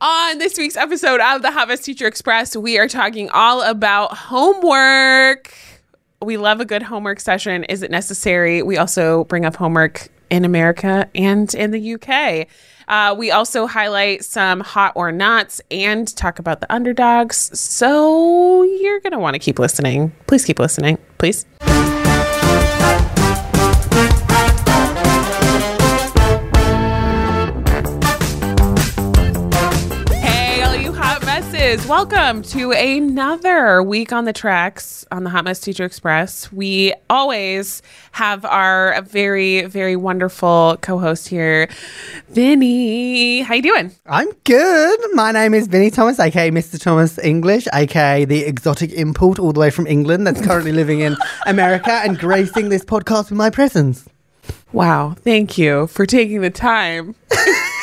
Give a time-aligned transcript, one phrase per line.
[0.00, 5.52] On this week's episode of the Mess Teacher Express, we are talking all about homework.
[6.22, 7.64] We love a good homework session.
[7.64, 8.62] Is it necessary?
[8.62, 12.46] We also bring up homework in America and in the UK.
[12.86, 17.58] Uh, we also highlight some hot or nots and talk about the underdogs.
[17.58, 20.12] So you're going to want to keep listening.
[20.28, 20.98] Please keep listening.
[21.18, 21.44] Please.
[31.68, 36.50] Welcome to another week on the tracks on the Hot Mess Teacher Express.
[36.50, 41.68] We always have our very, very wonderful co-host here,
[42.30, 43.42] Vinny.
[43.42, 43.92] How you doing?
[44.06, 44.98] I'm good.
[45.12, 46.80] My name is Vinny Thomas, aka Mr.
[46.80, 51.18] Thomas English, aka the exotic import all the way from England that's currently living in
[51.44, 54.08] America and gracing this podcast with my presence.
[54.72, 55.16] Wow.
[55.18, 57.14] Thank you for taking the time.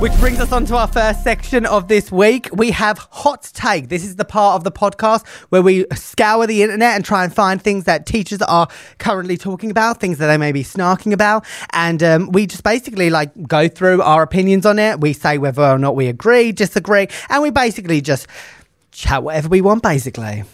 [0.00, 2.48] Which brings us on to our first section of this week.
[2.54, 3.90] We have Hot Take.
[3.90, 7.34] This is the part of the podcast where we scour the internet and try and
[7.34, 11.44] find things that teachers are currently talking about, things that they may be snarking about.
[11.74, 15.00] And um, we just basically like go through our opinions on it.
[15.00, 18.26] We say whether or not we agree, disagree, and we basically just
[18.92, 20.44] chat whatever we want, basically.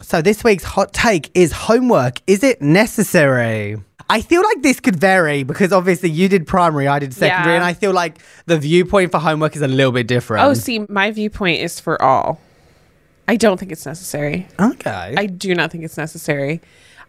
[0.00, 2.22] So this week's hot take is homework.
[2.26, 3.76] Is it necessary?
[4.10, 7.56] I feel like this could vary because obviously you did primary, I did secondary, Yeah.
[7.56, 10.44] and I feel like the viewpoint for homework is a little bit different.
[10.44, 12.38] Oh, see, my viewpoint is for all.
[13.26, 14.46] I don't think it's necessary.
[14.60, 15.14] okay.
[15.16, 16.60] I do not think it's necessary.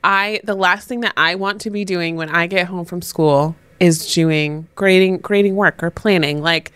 [0.04, 3.02] I the last thing that I want to be doing when I get home from
[3.02, 6.42] school is doing grading grading work or planning.
[6.42, 6.72] Like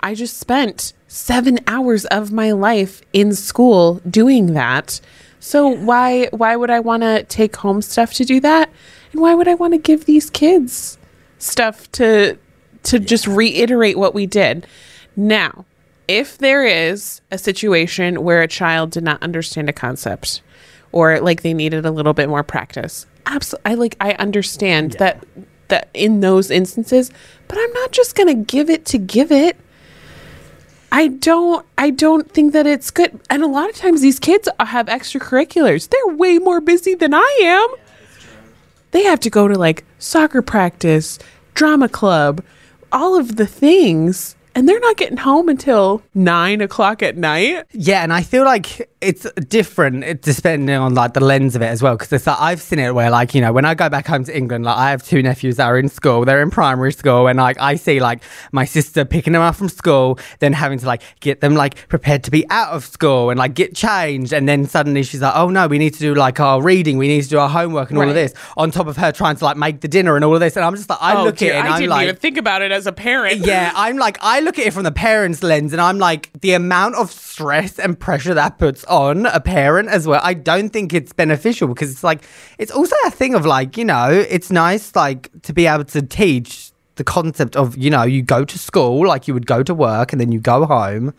[0.00, 5.00] I just spent 7 hours of my life in school doing that.
[5.40, 8.70] So why why would I want to take home stuff to do that?
[9.12, 10.98] And why would I want to give these kids
[11.38, 12.38] stuff to
[12.84, 14.66] to just reiterate what we did?
[15.16, 15.64] Now,
[16.06, 20.42] if there is a situation where a child did not understand a concept
[20.92, 25.24] or like they needed a little bit more practice, absolutely I like I understand that
[25.68, 27.10] that in those instances,
[27.46, 29.56] but I'm not just going to give it to give it.
[30.90, 33.20] I don't I don't think that it's good.
[33.28, 35.88] And a lot of times these kids have extracurriculars.
[35.90, 37.87] They're way more busy than I am.
[38.90, 41.18] They have to go to like soccer practice,
[41.54, 42.42] drama club,
[42.90, 47.64] all of the things, and they're not getting home until nine o'clock at night.
[47.70, 51.80] yeah, and I feel like it's different depending on like the lens of it as
[51.80, 51.94] well.
[51.96, 54.24] Because it's like I've seen it where like you know when I go back home
[54.24, 56.24] to England, like I have two nephews that are in school.
[56.24, 59.68] They're in primary school, and like I see like my sister picking them up from
[59.68, 63.38] school, then having to like get them like prepared to be out of school and
[63.38, 66.40] like get changed, and then suddenly she's like, oh no, we need to do like
[66.40, 68.34] our reading, we need to do our homework and all of this.
[68.56, 70.64] On top of her trying to like make the dinner and all of this, and
[70.64, 72.02] I'm just like I oh, look dear, at it and I I'm didn't like.
[72.04, 73.46] even think about it as a parent.
[73.46, 76.54] yeah, I'm like, I look at it from the parent's lens and I'm like, the
[76.54, 80.94] amount of stress and pressure that puts on a parent as well, I don't think
[80.94, 82.22] it's beneficial because it's like,
[82.56, 86.00] it's also a thing of like, you know, it's nice like to be able to
[86.00, 89.74] teach the concept of, you know, you go to school, like you would go to
[89.74, 91.12] work and then you go home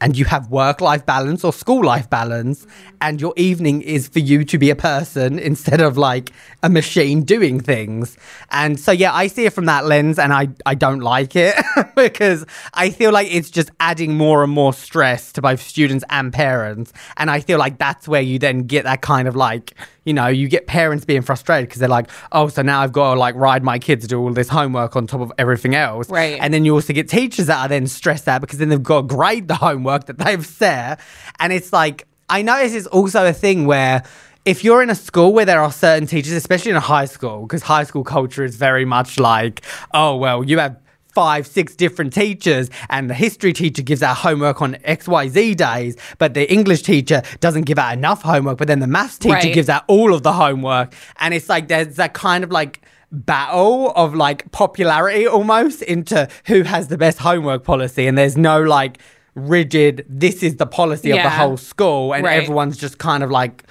[0.00, 2.66] and you have work life balance or school life balance,
[3.00, 7.22] and your evening is for you to be a person instead of like a machine
[7.22, 8.16] doing things.
[8.50, 11.54] And so, yeah, I see it from that lens, and I, I don't like it
[11.96, 16.32] because I feel like it's just adding more and more stress to both students and
[16.32, 16.92] parents.
[17.16, 19.74] And I feel like that's where you then get that kind of like,
[20.04, 23.14] you know, you get parents being frustrated because they're like, oh, so now I've got
[23.14, 26.08] to like ride my kids to do all this homework on top of everything else.
[26.08, 26.38] Right.
[26.40, 29.02] And then you also get teachers that are then stressed out because then they've got
[29.02, 31.00] to grade the homework that they've set.
[31.38, 34.04] And it's like, I notice it's also a thing where
[34.44, 37.42] if you're in a school where there are certain teachers, especially in a high school,
[37.42, 39.62] because high school culture is very much like,
[39.92, 44.62] oh, well, you have five, six different teachers, and the history teacher gives out homework
[44.62, 48.86] on XYZ days, but the English teacher doesn't give out enough homework, but then the
[48.86, 49.54] maths teacher Right.
[49.54, 50.94] gives out all of the homework.
[51.18, 52.80] And it's like there's that kind of like
[53.12, 58.62] battle of like popularity almost into who has the best homework policy and there's no
[58.62, 58.98] like
[59.34, 62.40] rigid this is the policy of the whole school and Right.
[62.42, 63.64] everyone's just kind of like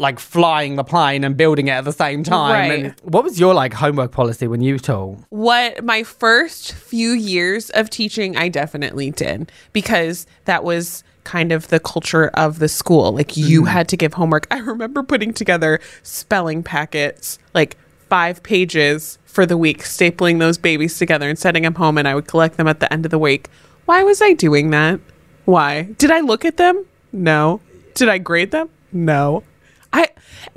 [0.00, 2.52] like flying the plane and building it at the same time.
[2.52, 2.84] Right.
[2.86, 7.70] and what was your like homework policy when you taught what my first few years
[7.70, 13.12] of teaching I definitely did because that was kind of the culture of the school.
[13.12, 13.68] Like you mm.
[13.68, 14.46] had to give homework.
[14.50, 17.76] I remember putting together spelling packets like
[18.08, 22.14] 5 pages for the week stapling those babies together and sending them home and I
[22.14, 23.48] would collect them at the end of the week.
[23.84, 24.98] Why was I doing that?
[25.44, 25.82] Why?
[25.82, 26.86] Did I look at them?
[27.12, 27.60] No.
[27.94, 28.70] Did I grade them?
[28.92, 29.44] No
[29.92, 30.08] I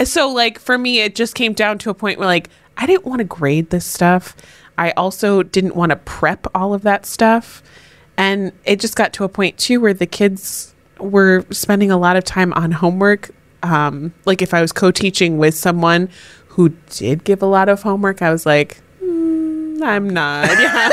[0.04, 3.06] so like for me it just came down to a point where like I didn't
[3.06, 4.36] want to grade this stuff.
[4.78, 7.62] I also didn't want to prep all of that stuff.
[8.18, 12.16] And it just got to a point too where the kids were spending a lot
[12.16, 13.32] of time on homework.
[13.62, 16.10] Um, like if I was co-teaching with someone
[16.50, 20.50] who did give a lot of homework, I was like, "Mm, I'm not.
[20.60, 20.90] Yeah.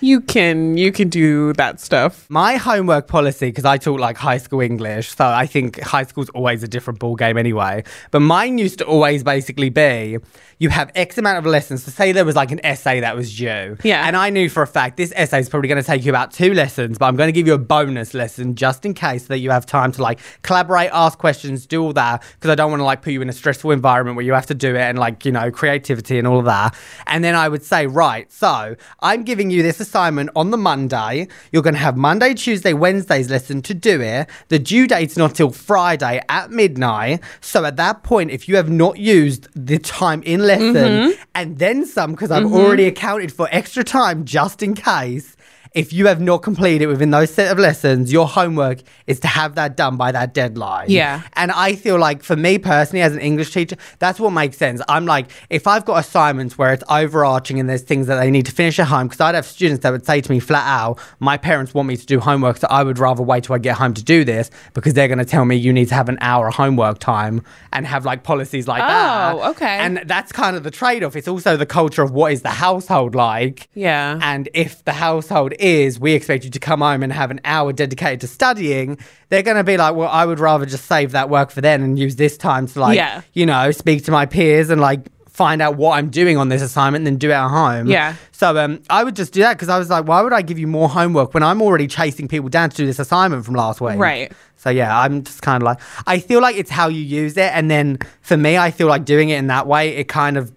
[0.00, 2.28] You can you can do that stuff.
[2.28, 6.28] My homework policy, because I taught like high school English, so I think high school's
[6.30, 7.84] always a different ball game anyway.
[8.10, 10.18] But mine used to always basically be
[10.58, 11.84] you have X amount of lessons.
[11.84, 13.76] So say there was like an essay that was due.
[13.82, 14.06] Yeah.
[14.06, 16.32] And I knew for a fact this essay is probably going to take you about
[16.32, 19.28] two lessons, but I'm going to give you a bonus lesson just in case so
[19.28, 22.22] that you have time to like collaborate, ask questions, do all that.
[22.34, 24.46] Because I don't want to like put you in a stressful environment where you have
[24.46, 26.74] to do it and like, you know, creativity and all of that.
[27.06, 31.28] And then I would say, right, so I'm giving you this assignment on the Monday.
[31.52, 34.28] You're going to have Monday, Tuesday, Wednesday's lesson to do it.
[34.48, 37.20] The due date's not till Friday at midnight.
[37.40, 41.22] So at that point, if you have not used the time in lesson mm-hmm.
[41.34, 42.54] and then some, because I've mm-hmm.
[42.54, 45.36] already accounted for extra time just in case.
[45.76, 49.28] If you have not completed it within those set of lessons, your homework is to
[49.28, 50.86] have that done by that deadline.
[50.88, 51.20] Yeah.
[51.34, 54.80] And I feel like for me personally, as an English teacher, that's what makes sense.
[54.88, 58.46] I'm like, if I've got assignments where it's overarching and there's things that they need
[58.46, 60.98] to finish at home, because I'd have students that would say to me flat out,
[61.20, 63.76] my parents want me to do homework, so I would rather wait till I get
[63.76, 66.16] home to do this because they're going to tell me you need to have an
[66.22, 67.42] hour of homework time
[67.74, 69.34] and have like policies like that.
[69.34, 69.76] Oh, okay.
[69.76, 71.16] And that's kind of the trade off.
[71.16, 73.68] It's also the culture of what is the household like.
[73.74, 74.18] Yeah.
[74.22, 77.72] And if the household is, we expect you to come home and have an hour
[77.72, 78.98] dedicated to studying,
[79.28, 81.82] they're going to be like, well, I would rather just save that work for then
[81.82, 83.22] and use this time to, like, Yeah.
[83.32, 86.62] you know, speak to my peers and, like, find out what I'm doing on this
[86.62, 87.88] assignment and then do it at home.
[87.88, 88.14] Yeah.
[88.32, 90.58] So um, I would just do that because I was like, why would I give
[90.58, 93.82] you more homework when I'm already chasing people down to do this assignment from last
[93.82, 93.98] week?
[93.98, 94.32] Right.
[94.56, 97.50] So yeah, I'm just kind of like, I feel like it's how you use it.
[97.52, 100.50] And then for me, I feel like doing it in that way, it kind of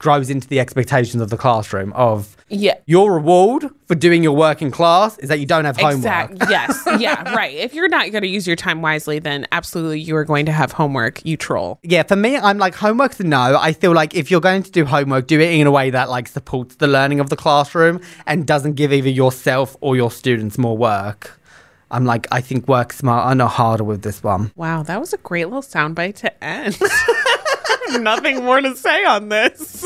[0.00, 2.74] grows into the expectations of the classroom of yeah.
[2.86, 6.30] your reward for doing your work in class is that you don't have homework.
[6.32, 6.46] Exactly.
[6.50, 6.86] Yes.
[7.00, 7.34] Yeah.
[7.34, 7.54] Right.
[7.54, 10.52] If you're not going to use your time wisely, then absolutely you are going to
[10.52, 11.24] have homework.
[11.24, 11.78] You troll.
[11.82, 13.56] Yeah, for me, I'm like homework's a no.
[13.58, 16.10] I feel like if you're going to do homework, do it in a way that
[16.10, 20.58] like supports the learning of the classroom and doesn't give either yourself or your students
[20.58, 21.40] more work.
[21.90, 24.52] I'm like, I think work smarter, not harder with this one.
[24.56, 26.78] Wow, that was a great little soundbite to end.
[28.00, 29.82] Nothing more to say on this.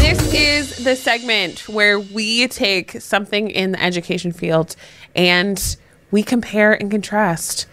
[0.00, 4.74] This is the segment where we take something in the education field
[5.14, 5.76] and
[6.10, 7.66] we compare and contrast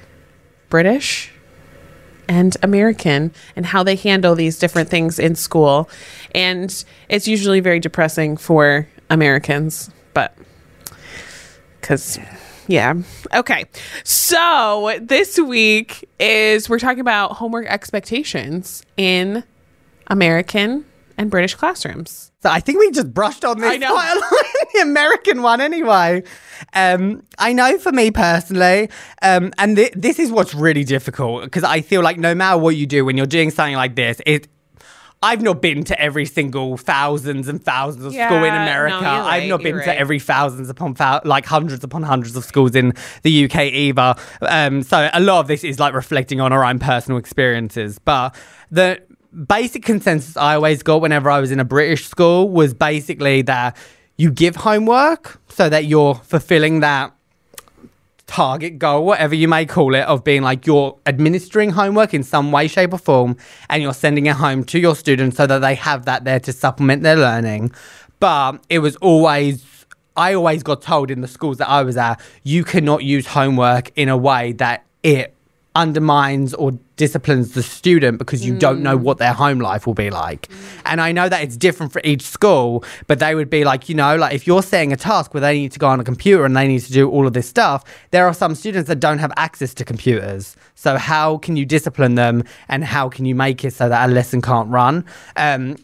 [0.69, 1.31] British
[2.27, 5.89] and American and how they handle these different things in school.
[6.33, 10.35] And it's usually very depressing for Americans, but
[11.81, 12.19] because.
[12.67, 12.95] Yeah.
[13.31, 13.65] Okay.
[14.03, 19.43] So this week is we're talking about homework expectations in
[20.07, 20.83] American
[21.17, 22.31] and British classrooms.
[22.41, 23.93] So I think we just brushed on this I know.
[23.93, 26.23] quite a lot in the American one anyway.
[26.73, 28.89] Um, I know for me personally,
[29.21, 32.75] um, and th- this is what's really difficult because I feel like no matter what
[32.75, 34.47] you do when you're doing something like this, it.
[35.23, 39.05] I've not been to every single thousands and thousands of school in Yeah, no, America.
[39.05, 42.75] I've not been you're to every thousands upon thou- like hundreds upon hundreds of schools
[42.75, 42.93] in
[43.23, 44.15] the UK either.
[44.41, 47.97] Um, so a lot of this is like reflecting on our own personal experiences.
[47.97, 48.35] But
[48.69, 49.01] the
[49.47, 53.75] basic consensus I always got whenever I was in a British school was basically that
[54.17, 57.13] you give homework so that you're fulfilling that
[58.27, 62.51] target goal, whatever you may call it, of being like you're administering homework in some
[62.51, 63.37] way, shape, or form,
[63.69, 66.51] and you're sending it home to your students so that they have that there to
[66.51, 67.71] supplement their learning.
[68.19, 72.19] But it was always, I always got told in the schools that I was at,
[72.43, 75.34] you cannot use homework in a way that it
[75.75, 80.09] undermines or disciplines the student because you don't know what their home life will be
[80.09, 80.49] like.
[80.85, 83.95] And I know that it's different for each school, but they would be like, you
[83.95, 86.45] know, like if you're saying a task where they need to go on a computer
[86.45, 89.19] and they need to do all of this stuff, there are some students that don't
[89.19, 90.55] have access to computers.
[90.75, 94.11] So how can you discipline them and how can you make it so that a
[94.11, 95.05] lesson can't run?
[95.35, 95.75] Um,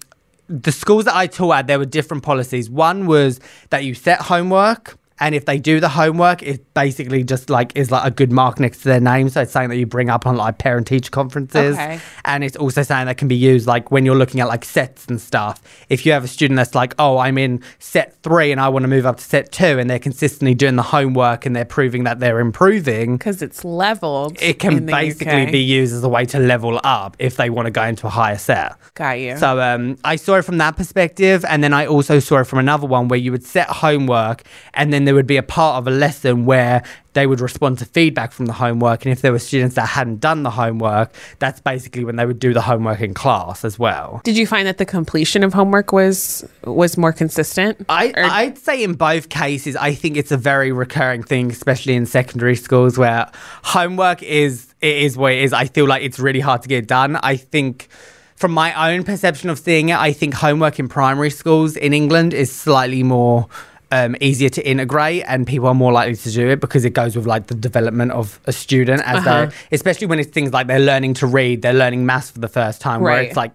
[0.48, 2.70] the schools that I taught at, there were different policies.
[2.70, 7.50] One was that you set homework And if they do the homework, it basically just
[7.50, 9.30] like is like a good mark next to their name.
[9.30, 11.76] So it's something that you bring up on like parent teacher conferences.
[11.76, 12.00] Okay.
[12.26, 15.06] And it's also something that can be used like when you're looking at like sets
[15.06, 15.62] and stuff.
[15.90, 18.82] If you have a student that's like, oh, I'm in set three and I want
[18.84, 22.04] to move up to set two, and they're consistently doing the homework and they're proving
[22.06, 24.42] that they're improving, Because it's leveled.
[24.42, 25.52] it can the basically UK.
[25.52, 28.10] be used as a way to level up if they want to go into a
[28.10, 28.76] higher set.
[28.96, 29.38] Got you.
[29.38, 32.58] So um, I saw it from that perspective, and then I also saw it from
[32.58, 34.42] another one where you would set homework,
[34.74, 37.84] and then there would be a part of a lesson where they would respond to
[37.84, 41.60] feedback from the homework, and if there were students that hadn't done the homework, that's
[41.60, 44.22] basically when they would do the homework in class as well.
[44.24, 47.86] Did you find that the completion of homework was was more consistent?
[47.90, 51.96] I, Or- I'd say in both cases, I think it's a very recurring thing, especially
[51.96, 53.30] in secondary schools where
[53.64, 55.52] homework is it is what it is.
[55.52, 57.18] I feel like it's really hard to get done.
[57.18, 57.90] I think
[58.38, 62.34] from my own perception of seeing it, I think homework in primary schools in England
[62.34, 63.48] is slightly more
[63.92, 67.16] um, easier to integrate and people are more likely to do it because it goes
[67.16, 69.46] with like the development of a student as Uh-huh.
[69.48, 72.48] they especially when it's things like they're learning to read, they're learning maths for the
[72.48, 73.28] first time where Right.
[73.28, 73.52] it's like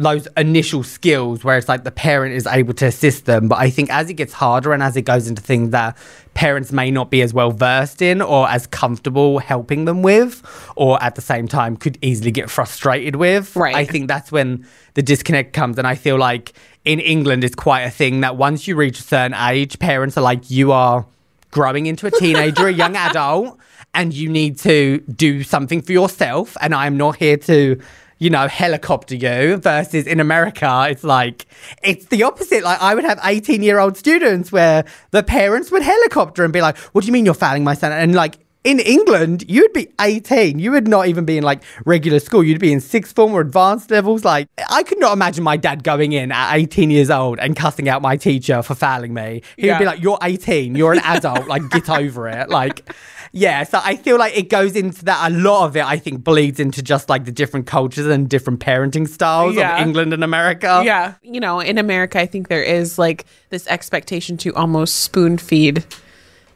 [0.00, 3.48] those initial skills where it's like the parent is able to assist them.
[3.48, 5.94] But I think as it gets harder and as it goes into things that
[6.32, 10.42] parents may not be as well versed in or as comfortable helping them with,
[10.74, 13.74] or at the same time could easily get frustrated with, Right.
[13.74, 15.76] I think that's when the disconnect comes.
[15.76, 16.54] And I feel like
[16.86, 20.22] in England, it's quite a thing that once you reach a certain age, parents are
[20.22, 21.04] like, you are
[21.50, 23.58] growing into a teenager, a young adult,
[23.92, 26.56] and you need to do something for yourself.
[26.62, 27.78] And I'm not here to,
[28.20, 29.56] you know, helicopter you.
[29.56, 31.46] Versus in America, it's like,
[31.82, 32.62] it's the opposite.
[32.62, 36.60] Like, I would have 18 year old students where the parents would helicopter and be
[36.60, 37.90] like, what do you mean you're failing my son?
[37.90, 40.58] And like, in England, you'd be 18.
[40.58, 42.44] You would not even be in like regular school.
[42.44, 44.22] You'd be in sixth form or advanced levels.
[44.22, 47.88] Like, I could not imagine my dad going in at 18 years old and cussing
[47.88, 49.40] out my teacher for failing me.
[49.56, 50.74] He would be like, You're 18.
[50.74, 51.48] You're an adult.
[51.48, 52.50] like, get over it.
[52.50, 52.92] Like,
[53.32, 53.62] yeah.
[53.64, 55.30] So I feel like it goes into that.
[55.30, 58.60] A lot of it, I think, bleeds into just like the different cultures and different
[58.60, 59.76] parenting styles Yeah.
[59.80, 60.82] of England and America.
[60.84, 61.14] yeah.
[61.22, 65.84] You know, in America, I think there is like this expectation to almost spoon feed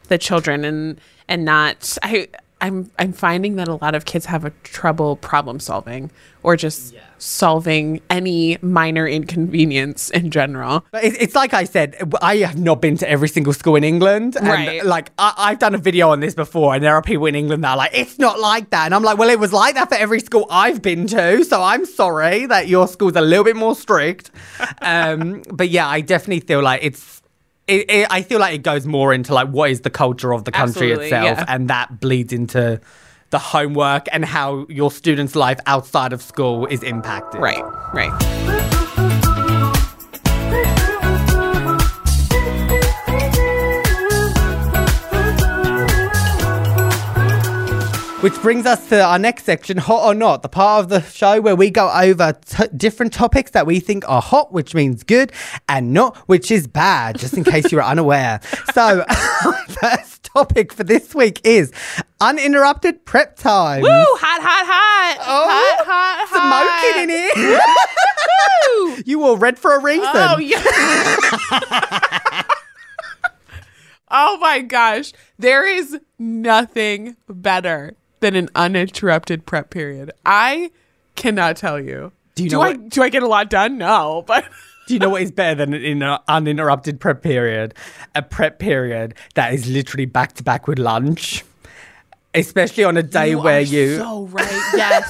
[0.09, 2.27] the children and and not I
[2.61, 6.09] I'm I'm finding that a lot of kids have a trouble problem solving
[6.41, 10.85] or just solving any minor inconvenience in general.
[10.91, 13.83] But it's, it's like I said, I have not been to every single school in
[13.83, 14.35] England.
[14.35, 14.85] And Right.
[14.85, 17.63] like, I, I've done a video on this before, and there are people in England
[17.63, 18.85] that are like, it's not like that.
[18.85, 21.43] And I'm like, well, it was like that for every school I've been to.
[21.45, 24.31] So I'm sorry that your school's a little bit more strict.
[24.81, 27.21] Um, but yeah, I definitely feel like it's.
[27.67, 30.43] It, it, I feel like it goes more into like what is the culture of
[30.43, 31.45] the country Absolutely, itself, yeah.
[31.47, 32.79] and that bleeds into
[33.31, 37.41] the homework and how your student's life outside of school is impacted.
[37.41, 38.74] Right, right.
[48.25, 51.39] Which brings us to our next section, hot or not, the part of the show
[51.41, 55.31] where we go over t- different topics that we think are hot, which means good,
[55.69, 58.41] and not, which is bad, just in case you're unaware.
[58.73, 59.05] So,
[59.45, 61.71] our first topic for this week is
[62.19, 63.83] uninterrupted prep time.
[63.83, 63.89] Woo!
[63.91, 65.17] Hot, hot, hot!
[65.21, 66.93] Oh, hot, hot, hot.
[66.95, 67.09] Smoking in
[67.45, 67.59] here.
[69.05, 70.09] You all red for a reason.
[70.11, 70.63] Oh yeah.
[74.09, 75.13] oh my gosh.
[75.37, 80.11] There is nothing better than an uninterrupted prep period.
[80.25, 80.71] I
[81.15, 82.11] cannot tell you.
[82.33, 83.77] Do you do know I what- do I get a lot done?
[83.77, 84.45] No, but
[84.87, 87.73] Do you know what is better than an in- uninterrupted prep period?
[88.13, 91.43] A prep period that is literally back to back with lunch.
[92.33, 94.45] Especially on a day you where you so right.
[94.75, 95.09] Yes.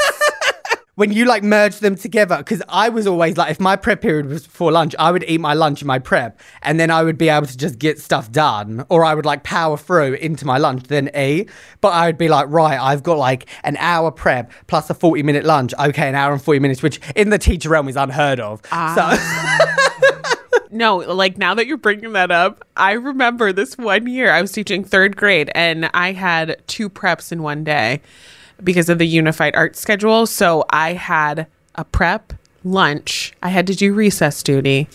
[0.96, 4.26] When you like merge them together because i was always like if my prep period
[4.26, 7.18] was before lunch i would eat my lunch in my prep and then i would
[7.18, 10.58] be able to just get stuff done or i would like power through into my
[10.58, 11.50] lunch then eat
[11.82, 15.24] but i would be like right i've got like an hour prep plus a 40
[15.24, 15.74] minute lunch.
[15.80, 18.62] Okay an hour and 40 minutes which in the teacher realm is unheard of.
[18.72, 18.96] Ah.
[18.96, 19.95] So
[20.76, 24.52] No, like now that you're bringing that up, I remember this one year I was
[24.52, 28.02] teaching third grade and I had two preps in one day
[28.62, 30.28] because of the unified art schedule.
[30.28, 32.34] So I had a prep,
[32.66, 34.90] lunch, I had to do recess duty,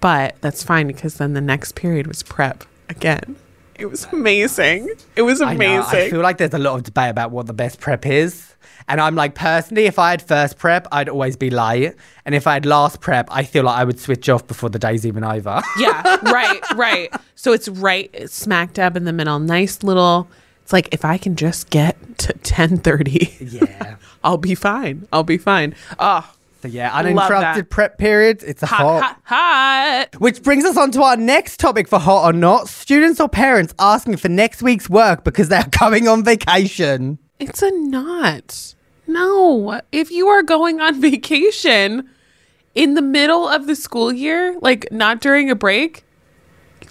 [0.00, 3.36] but that's fine because then the next period was prep again.
[3.74, 4.88] It was amazing.
[5.16, 6.00] It was I know, amazing.
[6.00, 8.49] I feel like there's a lot of debate about what the best prep is.
[8.88, 11.94] And I'm like, personally, if I had first prep, I'd always be late.
[12.24, 14.78] And if I had last prep, I feel like I would switch off before the
[14.78, 15.62] day's even over.
[15.78, 17.14] yeah, right, right.
[17.34, 19.38] So it's right smack dab in the middle.
[19.38, 20.28] Nice little.
[20.62, 23.34] It's like if I can just get to ten thirty.
[23.40, 23.96] yeah.
[24.24, 25.08] I'll be fine.
[25.12, 25.74] I'll be fine.
[25.98, 26.30] Oh,
[26.62, 28.44] So yeah, uninterrupted prep periods.
[28.44, 30.20] It's a Hot, hot, hot.
[30.20, 32.68] Which brings us on to our next topic for hot or not.
[32.68, 37.18] Students or parents asking for next week's work because they're coming on vacation.
[37.40, 38.74] It's a not.
[39.06, 39.80] No.
[39.90, 42.08] If you are going on vacation
[42.74, 46.04] in the middle of the school year, like not during a break,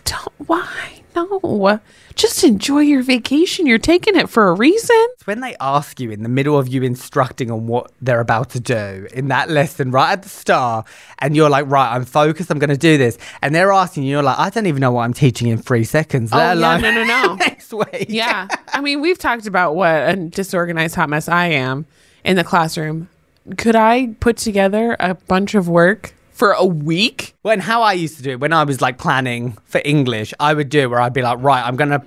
[0.10, 0.50] don't.
[0.50, 1.02] Why?
[1.16, 1.80] No.
[2.16, 3.66] Just enjoy your vacation.
[3.66, 4.96] You're taking it for a reason.
[5.14, 8.50] It's when they ask you in the middle of you instructing on what they're about
[8.52, 10.88] to do in that lesson right at the start,
[11.20, 13.18] and you're like, right, I'm focused, I'm going to do this.
[13.42, 15.84] And they're asking you, you're like, I don't even know what I'm teaching in three
[15.84, 16.32] seconds.
[16.34, 17.36] Oh, yeah, no, no, no.
[17.40, 18.08] next week.
[18.10, 18.48] Yeah.
[18.74, 21.86] I mean, we've talked about what a disorganized hot mess I am
[22.24, 23.10] in the classroom.
[23.58, 27.36] Could I put together a bunch of work for a week?
[27.42, 30.54] When how I used to do it, when I was like planning for English, I
[30.54, 32.02] would do where I'd be like, right, I'm gonna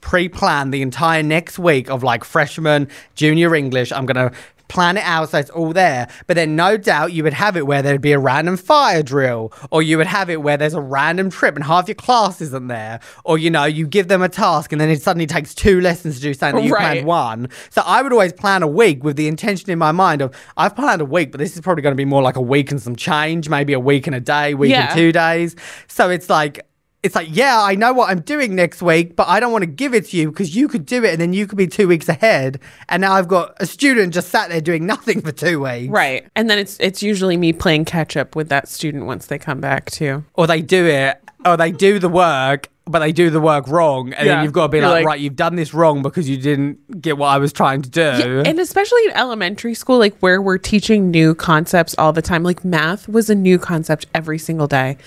[0.00, 3.92] pre-plan the entire next week of like freshman, junior English.
[3.92, 4.32] I'm gonna
[4.68, 6.08] plan it out so it's all there.
[6.26, 9.52] But then no doubt you would have it where there'd be a random fire drill,
[9.70, 12.68] or you would have it where there's a random trip and half your class isn't
[12.68, 15.80] there, or you know, you give them a task and then it suddenly takes two
[15.80, 16.80] lessons to do something that you Right.
[17.02, 17.48] planned one.
[17.70, 20.74] So I would always plan a week with the intention in my mind of I've
[20.74, 22.80] planned a week, but this is probably going to be more like a week and
[22.82, 24.86] some change, maybe a week and a day, week Yeah.
[24.86, 25.56] and two days.
[25.88, 26.66] So it's like
[27.06, 29.66] it's like, yeah, I know what I'm doing next week, but I don't want to
[29.66, 31.88] give it to you because you could do it and then you could be two
[31.88, 32.60] weeks ahead.
[32.88, 35.90] And now I've got a student just sat there doing nothing for two weeks.
[35.90, 36.26] Right.
[36.36, 39.60] And then it's it's usually me playing catch up with that student once they come
[39.60, 40.24] back too.
[40.34, 44.12] Or they do it, or they do the work, but they do the work wrong.
[44.12, 44.34] And Yeah.
[44.36, 47.00] then you've got to be like, like- right, you've done this wrong because you didn't
[47.00, 48.42] get what I was trying to do.
[48.44, 52.42] And especially in elementary school, like where we're teaching new concepts all the time.
[52.42, 54.98] Like math was a new concept every single day.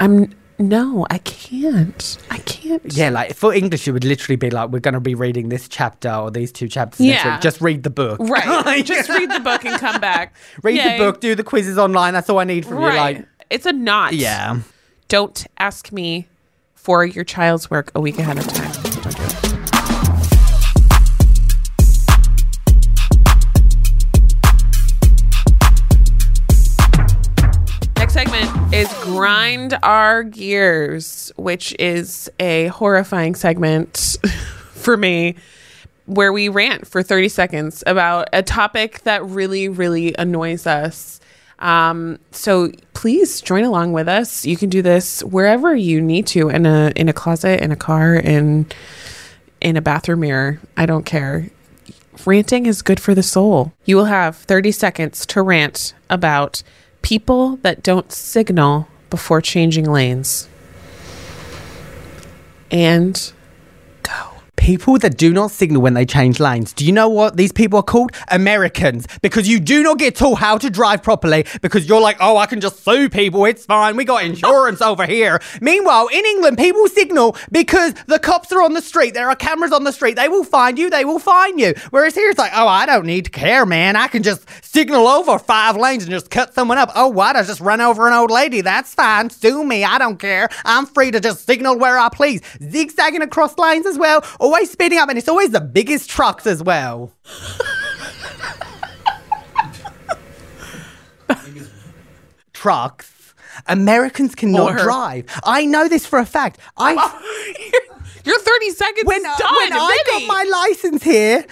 [0.00, 2.18] I'm no, I can't.
[2.30, 2.82] I can't.
[2.92, 5.68] Yeah, like for English, it would literally be like, we're going to be reading this
[5.68, 7.34] chapter or these two chapters Yeah.
[7.34, 7.40] week.
[7.42, 8.18] Just read the book.
[8.20, 8.84] Right.
[8.84, 10.34] Just read the book and come back.
[10.62, 10.98] Read Yay.
[10.98, 12.12] the book, do the quizzes online.
[12.14, 12.92] That's all I need from Right.
[12.92, 12.98] you.
[13.22, 14.14] Like, it's a not.
[14.14, 14.58] yeah.
[15.08, 16.26] Don't ask me
[16.74, 18.72] for your child's work a week ahead of time.
[18.72, 19.47] Don't do it.
[29.18, 34.16] Grind Our Gears, which is a horrifying segment
[34.74, 35.34] for me
[36.06, 41.18] where we rant for 30 seconds about a topic that really, really annoys us.
[41.58, 44.46] Um, so please join along with us.
[44.46, 47.76] You can do this wherever you need to in a in a closet, in a
[47.76, 48.66] car, in
[49.60, 50.60] in a bathroom mirror.
[50.76, 51.50] I don't care.
[52.24, 53.72] Ranting is good for the soul.
[53.84, 56.62] You will have 30 seconds to rant about
[57.02, 60.48] people that don't signal before changing lanes.
[62.70, 63.32] And.
[64.58, 66.72] People that do not signal when they change lanes.
[66.72, 68.10] Do you know what these people are called?
[68.28, 69.06] Americans.
[69.22, 72.46] Because you do not get taught how to drive properly because you're like, oh, I
[72.46, 73.44] can just sue people.
[73.44, 73.96] It's fine.
[73.96, 75.40] We got insurance over here.
[75.60, 79.14] Meanwhile, in England, people signal because the cops are on the street.
[79.14, 80.16] There are cameras on the street.
[80.16, 80.90] They will find you.
[80.90, 81.72] They will find you.
[81.90, 83.94] Whereas here, it's like, oh, I don't need to care, man.
[83.94, 86.90] I can just signal over five lanes and just cut someone up.
[86.96, 87.36] Oh, what?
[87.36, 88.60] I just run over an old lady.
[88.60, 89.30] That's fine.
[89.30, 89.84] Sue me.
[89.84, 90.48] I don't care.
[90.64, 92.42] I'm free to just signal where I please.
[92.60, 94.24] Zigzagging across lanes as well.
[94.48, 95.10] Always speeding up.
[95.10, 97.12] And it's always the biggest trucks as well.
[102.52, 103.34] trucks.
[103.66, 105.24] Americans cannot Or- drive.
[105.44, 106.58] I know this for a fact.
[106.76, 106.92] I
[108.24, 109.54] Your 30 seconds when, uh, done.
[109.54, 111.44] when I got my license here,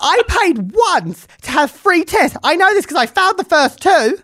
[0.00, 2.36] I paid once to have free tests.
[2.42, 4.18] I know this because I failed the first two.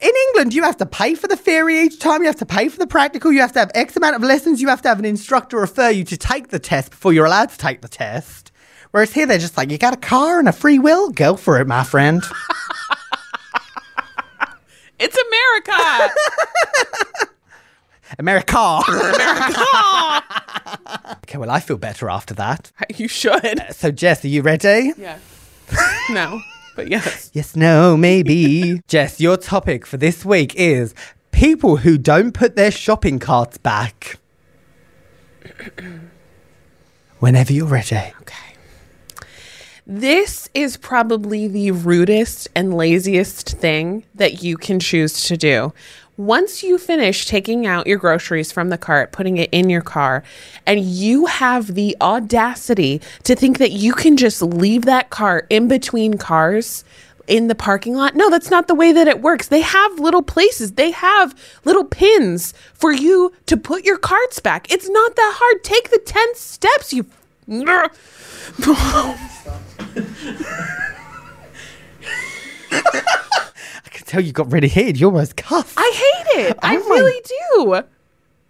[0.00, 2.20] In England, you have to pay for the theory each time.
[2.22, 3.32] You have to pay for the practical.
[3.32, 4.62] You have to have X amount of lessons.
[4.62, 7.48] You have to have an instructor refer you to take the test before you're allowed
[7.50, 8.52] to take the test.
[8.92, 11.10] Whereas here, they're just like, you got a car and a free will?
[11.10, 12.22] Go for it, my friend.
[15.00, 16.10] It's America.
[18.18, 18.58] America.
[21.22, 22.72] okay, well, I feel better after that.
[22.96, 23.60] you should.
[23.60, 24.92] Uh, so, Jess, are you ready?
[24.98, 25.18] Yeah.
[26.10, 26.40] No,
[26.78, 27.30] but yes.
[27.34, 28.80] Yes, no, maybe.
[28.88, 30.94] Jess, your topic for this week is
[31.32, 34.18] people who don't put their shopping carts back.
[37.18, 37.96] Whenever you're ready.
[38.20, 38.54] Okay.
[39.86, 45.72] This is probably the rudest and laziest thing that you can choose to do.
[46.18, 50.24] Once you finish taking out your groceries from the cart, putting it in your car,
[50.66, 55.68] and you have the audacity to think that you can just leave that cart in
[55.68, 56.82] between cars
[57.28, 58.16] in the parking lot.
[58.16, 59.46] No, that's not the way that it works.
[59.46, 64.72] They have little places, they have little pins for you to put your carts back.
[64.72, 65.62] It's not that hard.
[65.62, 67.06] Take the 10 steps, you.
[74.08, 74.98] I tell you got really heated.
[74.98, 75.74] You almost cuffed.
[75.76, 75.92] I
[76.34, 76.56] hate it.
[76.56, 77.82] Oh I Oh my- really do.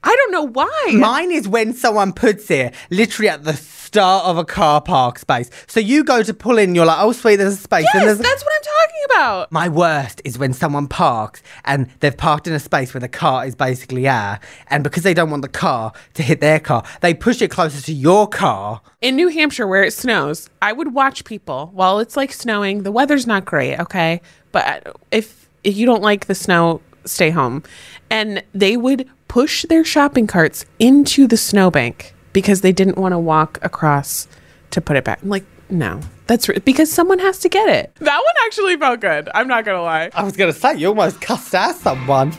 [0.05, 0.93] I don't know why.
[0.95, 5.51] Mine is when someone puts it literally at the start of a car park space.
[5.67, 7.83] So you go to pull in, you're like, oh sweet, there's a space.
[7.83, 9.51] yes, and there's that's what I'm talking about.
[9.53, 13.45] My worst is when someone parks and they've parked in a space where the car
[13.45, 14.39] is basically air.
[14.69, 17.83] and because they don't want the car to hit their car, they push it closer
[17.83, 18.81] to your car.
[19.03, 22.85] In New Hampshire, where it snows, I would watch people while it's like snowing.
[22.85, 24.21] The weather's not great, okay?
[24.53, 27.63] But if, if you don't like the snow, stay home.
[28.11, 33.19] And they would push their shopping carts into the snowbank because they didn't want to
[33.19, 34.27] walk across
[34.71, 35.21] to put it back.
[35.23, 37.95] I'm like, no, that's r- because someone has to get it.
[37.97, 39.29] That one actually felt good.
[39.35, 40.11] I'm not gonna lie.
[40.15, 42.33] I was gonna say you almost cussed out someone.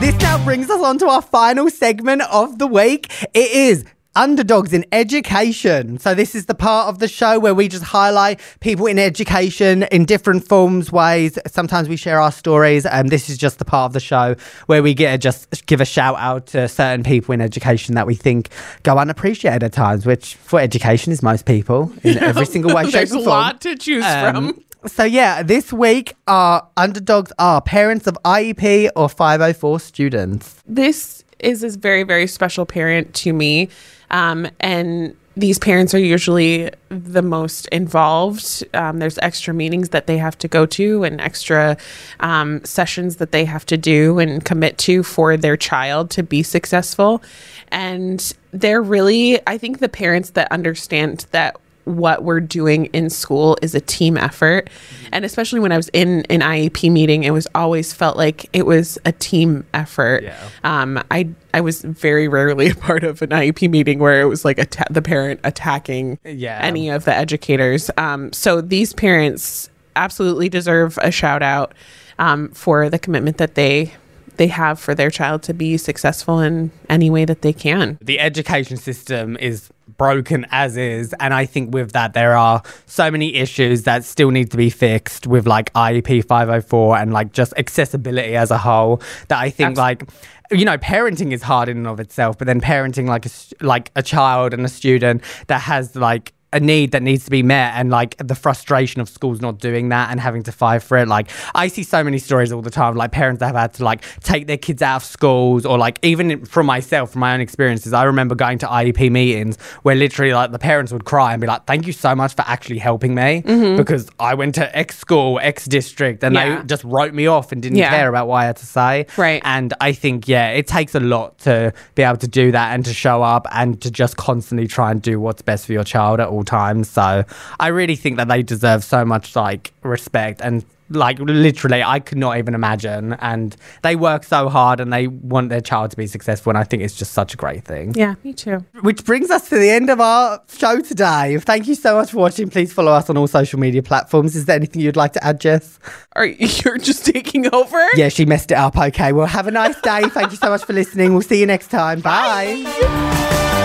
[0.00, 3.10] This now brings us on to our final segment of the week.
[3.34, 3.84] It is
[4.16, 5.98] underdogs in education.
[5.98, 9.84] So this is the part of the show where we just highlight people in education
[9.84, 11.38] in different forms, ways.
[11.46, 14.34] Sometimes we share our stories, and this is just the part of the show
[14.66, 18.06] where we get to just give a shout out to certain people in education that
[18.06, 18.48] we think
[18.82, 22.92] go unappreciated at times, which for education is most people in every single way, shape,
[22.92, 23.26] There's a or form.
[23.26, 24.36] lot to choose from.
[24.36, 30.62] Um, so yeah, this week our underdogs are parents of IEP or 504 students.
[30.66, 33.68] this is a very very special parent to me
[34.10, 38.64] um, and these parents are usually the most involved.
[38.72, 41.76] Um, there's extra meetings that they have to go to and extra
[42.20, 46.42] um, sessions that they have to do and commit to for their child to be
[46.42, 47.22] successful.
[47.70, 51.56] And they're really i think the parents that understand that
[51.86, 54.68] what we're doing in school is a team effort.
[55.12, 58.66] And especially when I was in an IEP meeting, it was always felt like it
[58.66, 60.24] was a team effort.
[60.24, 60.36] Yeah.
[60.64, 64.44] Um, I I was very rarely a part of an IEP meeting where it was
[64.44, 64.58] like
[64.90, 66.58] the parent attacking Yeah.
[66.60, 67.90] any of the educators.
[67.96, 71.72] Um, so these parents absolutely deserve a shout out
[72.18, 73.92] um, for the commitment that they
[74.36, 77.96] they have for their child to be successful in any way that they can.
[78.02, 83.10] The education system is broken as is, and I think with that there are so
[83.10, 87.52] many issues that still need to be fixed with like IEP 504 and like just
[87.56, 89.00] accessibility as a whole.
[89.28, 90.10] That I think Abs- like
[90.50, 93.30] you know parenting is hard in and of itself, but then parenting like a
[93.64, 97.42] like a child and a student that has like a need that needs to be
[97.42, 100.96] met and like the frustration of schools not doing that and having to fight for
[100.98, 103.72] it like i see so many stories all the time like parents that have had
[103.74, 107.34] to like take their kids out of schools or like even from myself from my
[107.34, 111.32] own experiences i remember going to iep meetings where literally like the parents would cry
[111.32, 113.76] and be like thank you so much for actually helping me mm-hmm.
[113.76, 116.60] because i went to x school x district and Yeah.
[116.60, 117.90] they just wrote me off and didn't Yeah.
[117.90, 119.42] care about what i had to say Right.
[119.44, 122.84] and I think, yeah, it takes a lot to be able to do that and
[122.84, 126.20] to show up and to just constantly try and do what's best for your child
[126.20, 126.88] at all times.
[126.88, 127.24] So
[127.60, 132.18] I really think that they deserve so much like respect and like literally I could
[132.18, 133.14] not even imagine.
[133.14, 136.50] And they work so hard and they want their child to be successful.
[136.50, 137.94] And I think it's just such a great thing.
[137.94, 138.64] Yeah, me too.
[138.80, 141.38] Which brings us to the end of our show today.
[141.38, 142.48] Thank you so much for watching.
[142.50, 144.36] Please follow us on all social media platforms.
[144.36, 145.78] Is there anything you'd like to add, Jess?
[146.14, 147.86] Are you're just taking over?
[147.94, 148.76] Yeah, she messed it up.
[148.76, 149.12] Okay.
[149.12, 150.02] Well, have a nice day.
[150.08, 151.12] Thank you so much for listening.
[151.12, 152.00] We'll see you next time.
[152.00, 152.62] Bye.
[152.64, 153.62] Bye.